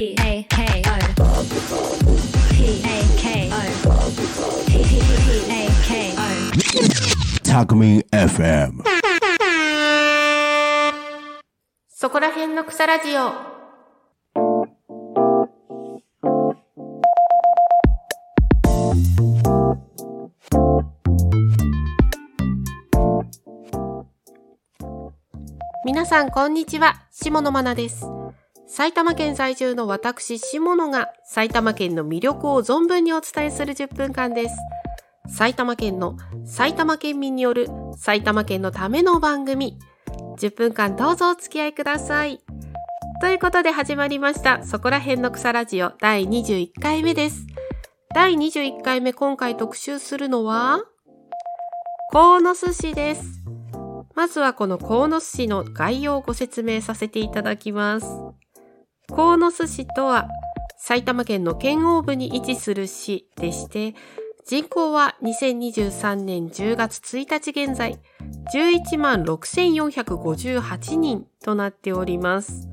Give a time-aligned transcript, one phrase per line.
[0.00, 0.96] P A K O
[2.54, 3.60] P A K O
[4.66, 4.72] P
[5.50, 6.24] A K O
[7.44, 8.82] Talkme FM.
[11.90, 13.34] そこら辺の草ラジオ。
[25.84, 27.02] 皆さん、こんにちは。
[27.10, 28.19] 下野真奈です。
[28.72, 34.54] 埼玉県在住の私、下野が埼玉県の魅力を存分にお伝えする10分間です。
[35.26, 39.76] 埼玉県の埼玉県民による埼玉県のための番組。
[40.38, 42.38] 10分間どうぞお付き合いください。
[43.20, 44.64] ということで始まりました。
[44.64, 47.48] そこら辺の草ラジオ第21回目です。
[48.14, 50.78] 第21回目今回特集するのは、
[52.12, 53.42] 鴻巣市です。
[54.14, 58.06] まずはこの鴻巣市の概要をご説明させていただきます。
[59.10, 60.28] 鴻巣市とは
[60.76, 63.94] 埼玉県の県央部に位置する市でして、
[64.46, 67.98] 人口は2023年10月1日現在、
[68.54, 72.68] 11万6458人となっております。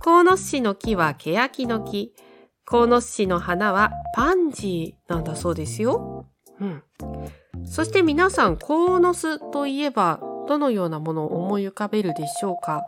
[0.00, 2.14] 鴻巣市の木は欅の木。
[2.64, 6.26] 鴻巣市の花はパンジーなんだそうですよ。
[6.60, 6.82] うん。
[7.64, 12.84] そして皆さん、鴻巣といえばどのようなものを思い浮かべるでしょうか？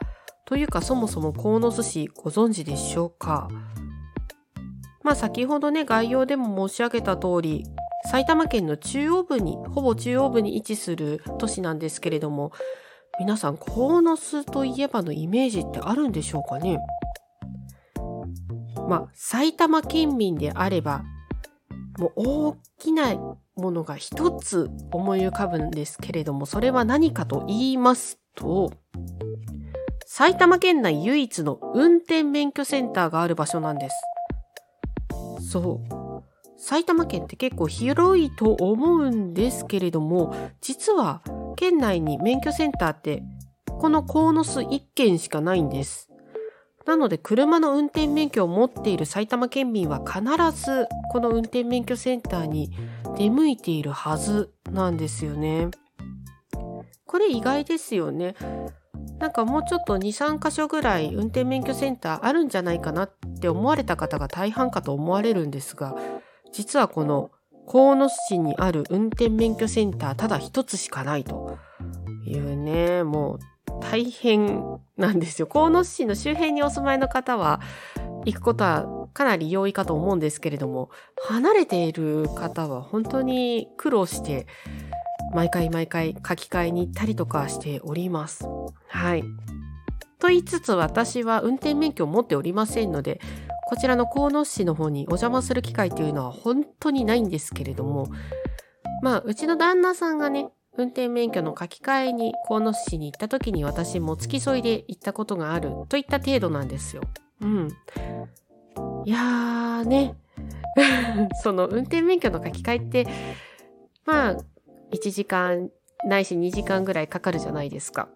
[0.51, 3.49] というかそもそも鴻巣市ご存知でしょうか？
[5.05, 7.65] まあ先ほどね概要でも申し上げた通り
[8.11, 12.51] 埼玉県の中央部にほぼ中央部に位置する都市なんですけれども
[13.21, 16.81] 皆さん鴻巣といえばのイメージってあるんでしょうかね？
[18.89, 21.05] まあ埼玉県民であれば
[21.97, 23.15] もう大きな
[23.55, 28.73] ものが一つ思い浮かぶんですけれどもそれは何かと言いますと
[30.13, 33.97] 埼玉県内唯一の運転免許センターがある場所なんです。
[35.53, 36.61] そう。
[36.61, 41.23] 埼玉県って結構広いと思うんですけれども実は
[41.55, 43.23] 県内に免許センターって
[43.67, 46.11] この鴻巣1軒しかないんです。
[46.87, 50.21] なので車の運転免許を持っている埼玉県民は必
[50.61, 52.73] ずこの運転免許センターに
[53.17, 55.69] 出向いているはずなんですよね。
[57.07, 58.35] これ意外ですよね。
[59.21, 60.01] なんかもうちょっと2、
[60.39, 65.95] 3箇所ぐらい運転免許センターあるんじゃないかなって思われた方が大半かと思われるんですが、
[66.53, 67.31] 実はこの
[67.67, 71.59] 鴻巣市にある運転免許センターただ一つしかないと
[72.27, 73.39] いうね、もう
[73.83, 75.47] 大変なんですよ。
[75.47, 77.61] 鴻巣市の周辺にお住まいの方は
[78.25, 80.89] 行くことはかなり容易かと思うんですけれども、
[81.29, 84.47] 離れている方は本当に苦労して
[85.35, 88.47] 毎回毎回書き換えに行ったりとかしております。
[88.91, 89.25] はい。
[90.19, 93.21] と言いつつ私は運転免許を持っておりませんので、
[93.67, 98.09] こちらの鴻巣市の方にお邪魔する機会というのは本当にないんですけれども、
[99.03, 107.03] まあ、うちの旦那さんがね、運転免許の書き換えに鴻巣市に行った時に私も付き添いで行ったことがあるといった程度なんですよ。
[107.41, 107.69] うん。
[109.05, 110.17] いやーね、
[111.43, 113.07] その運転免許の書き換えって、
[114.05, 114.37] まあ、
[114.93, 115.71] 1時間
[116.05, 118.09] ないし2時間ぐらいかかるじゃないですか。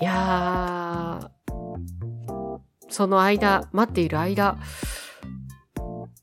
[0.00, 2.58] いやー、
[2.88, 4.58] その間、待っている間、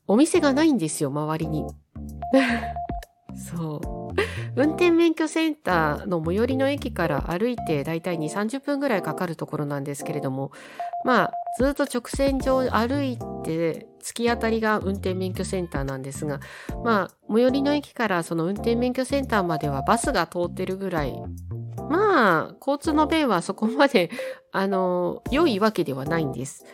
[0.06, 1.66] お店がないんですよ、周りに。
[3.34, 3.94] そう。
[4.56, 10.52] 運転免許センターの最寄りの駅から歩いてだいたい2、30分ぐらいかかるところなんですけれども、
[11.04, 16.40] まあ、ずっと直線上歩いて、突き当たりが運転免許センターなんですが、
[16.84, 21.14] まあ、最寄りの駅からその運転免許センターまではバスが通ってるぐらい、
[21.88, 24.10] まあ、交通の便はそこまで、
[24.52, 26.64] あの、良いわけではないんです。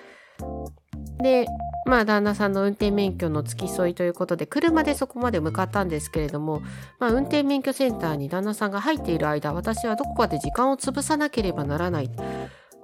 [1.19, 1.47] で、
[1.87, 6.63] まあ、旦那さんの運転免許の付き添いということで、車でそこまで向かったんですけれども、
[6.99, 12.11] まあ、運転免許センターに旦那さんが入っている間、私はどこかで時間を潰さなければならない。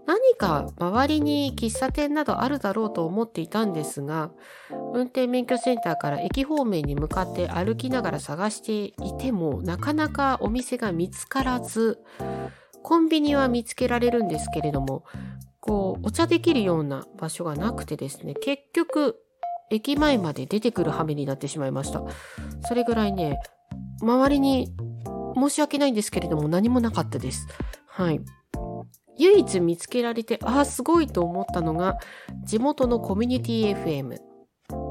[0.07, 4.31] 何か周りに喫茶店などあるだろうと思っていたんですが、
[4.95, 11.99] 運転免許センターから駅方面に向かって歩きながら探していても、なかなかお店が見つからず、
[12.83, 15.05] コンビニは見つけられるんですけれども、
[15.61, 19.17] こう、お茶できるような場所がなくてですね、結局、
[19.71, 22.05] 駅前まで出てくる羽目になってしまいました。
[22.69, 23.41] それぐらいね、
[24.01, 24.73] 周りに
[25.35, 27.49] 申し訳ないんですけれども何もなかったです。
[27.89, 28.21] はい。
[29.19, 31.99] 唯一見つけられて、ああ、すごいと思ったのが、
[32.45, 34.19] 地元のコミュニティ FM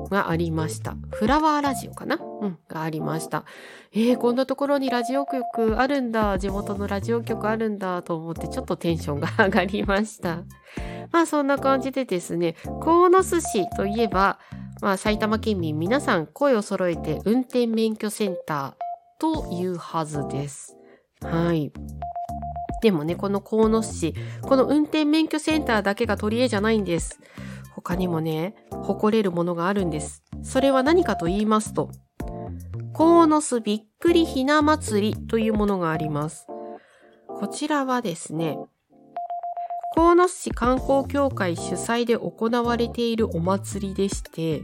[0.10, 0.96] がありました。
[1.12, 2.16] フラワーラジオかな？
[2.16, 3.46] うん、がありました。
[3.94, 10.44] えー、こんなところにラジオ局あるんだ、地元のラジオ局あるんだと思って、ちょっとテンションが上がりました。
[11.12, 14.40] まあそんな感じでですね、鴻巣市といえば、
[14.82, 18.86] まあ埼玉県民皆さん声を揃えて運転免許センター
[19.20, 20.76] というはずです。
[21.22, 21.72] はい。
[22.86, 27.20] でもね、この鴻巣市、この運転免許センターだけが取り柄じゃないんです。
[27.74, 30.24] 他にもね、誇れるものがあるんです。
[30.44, 31.90] それは何かと言いますと、
[32.94, 36.46] 鴻巣びっくりひな祭りというものがあります。
[37.28, 38.56] こちらはですね、
[39.96, 44.62] 鴻巣市観光協会主催で行われているお祭りでして、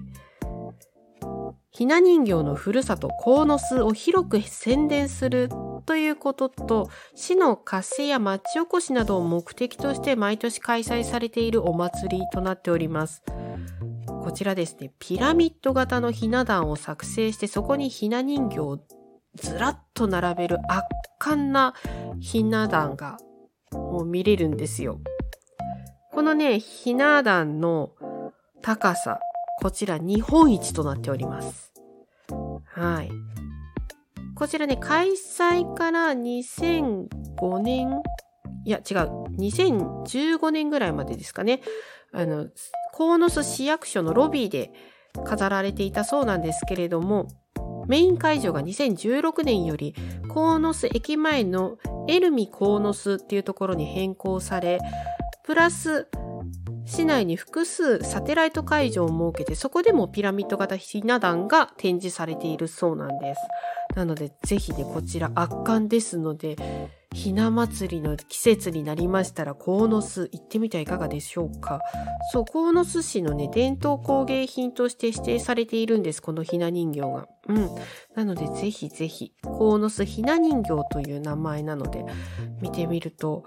[1.71, 5.49] ひな人形のふるさと鴻巣を広く宣伝する
[5.85, 13.23] ということと、市の活性や町おこしなどを目的として毎年開催されているお祭りとなっております。
[14.23, 18.79] こちらですね、ピラミッド型のひな壇を作成して、そこにひな人形を
[19.35, 20.83] ずらっと並べる圧
[21.17, 21.73] 巻な
[22.19, 23.17] ひな壇が
[23.71, 24.99] もう見れるんですよ。
[26.11, 27.91] このね、ひな壇の
[28.61, 29.19] 高さ、
[29.61, 31.71] こちら日本一となっております。
[32.65, 33.30] はい。
[34.41, 38.01] こちらね、開催から2005年、
[38.65, 41.61] いや違う、2015年ぐらいまでですかね。
[42.11, 42.47] あの、
[42.91, 44.71] 鴻巣市役所のロビーで
[45.25, 47.27] 飾られていたそうなんですけれども、
[47.87, 49.93] メイン会場が2016年より
[50.27, 51.77] 鴻巣駅前の
[52.07, 54.79] エルミ鴻巣っていうところに変更され、
[55.43, 56.07] プラス
[56.85, 63.41] 市内に複数サテライト会場を設けて、そこでもピラミッド型ひな壇が展示されているそうなんです。
[63.95, 66.55] なので、ぜひね、こちら圧巻ですので、
[67.13, 71.81] ひな祭りの季節になりましたら、鴻巣行ってみてはいかがでしょうか。
[72.31, 77.27] そう、鴻巣市のね、伝統工芸品として指定されているんです、このひな人形が。
[77.49, 77.69] うん。
[78.15, 82.05] なので、ぜひぜひ、鴻巣ひな人形という名前なので、
[82.61, 83.43] 見てみると、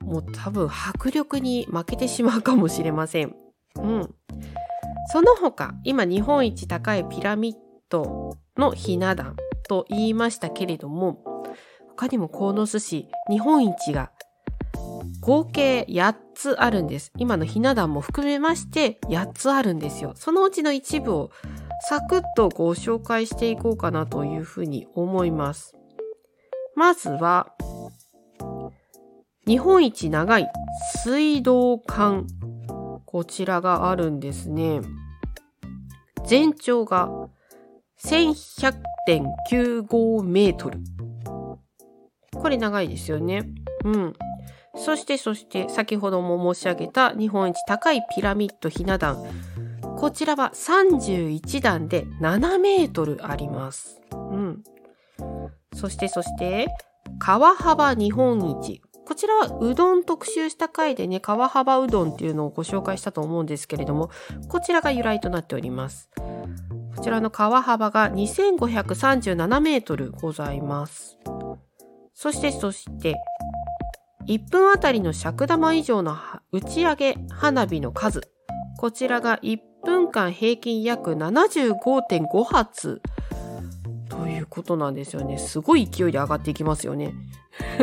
[0.00, 3.34] もう多分迫力に負けてしまうかもしれません。
[3.76, 4.14] うん。
[5.08, 7.56] その他、今日本一高いピラミッ
[7.88, 9.36] ドのひな壇
[9.68, 11.22] と言いましたけれども、
[11.88, 14.10] 他にも鴻巣市日本一が
[15.20, 17.10] 合計8つあるんです。
[17.16, 20.12] 今のひな壇も含めまして8つあるんですよ。
[20.14, 21.30] そのうちの一部を
[21.88, 25.74] サクッとご紹介していこうかなというふうに思います。
[26.74, 27.52] まずは、
[29.46, 30.48] 日本一長い
[31.04, 32.26] 水道管。
[33.06, 34.80] こちらがあるんですね。
[36.26, 37.08] 全長が
[38.04, 40.78] 1100.95メートル。
[42.34, 43.48] これ長いですよね。
[43.84, 44.14] うん。
[44.76, 49.24] そしてそして先ほども申し上げた日本一高いピラミッドひな壇。
[49.96, 54.00] こちらは31段で7メートルあります。
[54.12, 54.62] うん。
[55.74, 56.68] そしてそして
[57.18, 58.82] 川幅日本一。
[59.06, 64.10] こちらはうどん特集した回でね、川幅うどんっていうのをご紹介したと思うんですけれども、
[64.48, 66.10] こちらが由来となっております。
[66.96, 71.18] こちらの川幅が2537メートルございます。
[72.14, 73.16] そしてそして、
[74.26, 76.16] 1分あたりの尺玉以上の
[76.52, 78.22] 打ち上げ花火の数。
[78.78, 83.02] こちらが1分間平均約75.5発。
[84.08, 85.36] ということなんですよね。
[85.36, 87.12] すごい勢いで上がっていきますよね。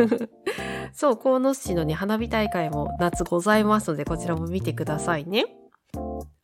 [0.92, 5.46] そう、鴻巣市のね、花火大会も夏ございますので、こちらも見てくださいね。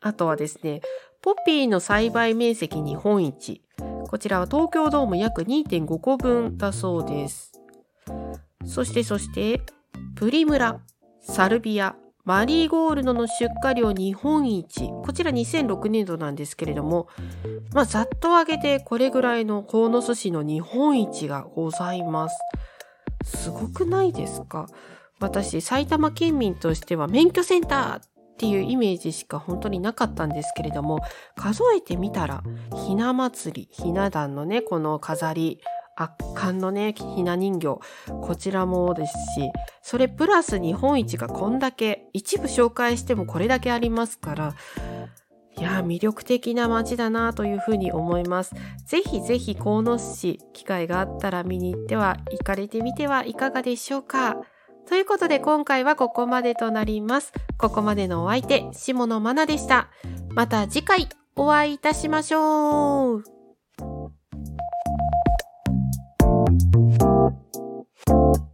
[0.01, 0.81] あとはですね、
[1.23, 3.63] ポピーの栽培面積日本一。
[4.09, 7.53] こちらは東京ドーム約2.5個分だそうです。
[8.65, 9.61] そしてそして、
[10.17, 10.81] プリムラ、
[11.21, 14.89] サルビア、マリーゴールドの出荷量日本一。
[14.89, 17.09] こちら2006年度なんですけれども、
[17.73, 22.39] まあ、ざっと上げてこれぐらいの鴻巣市の日本一がございます。
[23.25, 24.67] すごくないですか？
[25.21, 28.01] 私、埼玉県民としては免許センターっ
[28.41, 31.01] ていうイメージしか本当になかったんですけれども、
[31.37, 32.43] 数えてみたら、
[32.87, 35.61] ひな祭り、ひな壇のね、この飾り、
[35.95, 37.79] 圧巻のね、ひな人形、
[38.23, 39.51] こちらもですし、
[39.83, 44.55] それプラス日本一がこんだけ、一部紹介してもこれだけありますから、
[45.59, 48.55] いやー、魅力的な街だなというふうに思います。
[48.87, 54.39] ぜひぜひ、鴻巣市、機会があったら見に行っては、行かれてみてはいかがでしょうか。
[54.89, 57.33] ということで、今回はここまでとなります。
[57.59, 59.89] ここまでのお相手、下野愛菜でした。
[60.31, 63.25] また次回、お会いいたしましょう。
[68.09, 68.50] you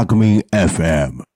[0.00, 1.29] タクミン FM